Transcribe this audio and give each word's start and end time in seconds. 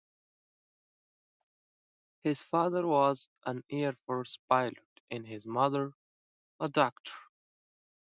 His 2.23 2.41
father 2.41 2.87
was 2.87 3.29
an 3.45 3.63
Air 3.69 3.93
Force 4.07 4.39
pilot 4.49 4.79
and 5.11 5.27
his 5.27 5.45
mother 5.45 5.93
a 6.59 6.67
doctor. 6.67 7.11